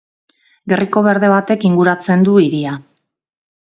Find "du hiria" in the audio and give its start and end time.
2.29-2.77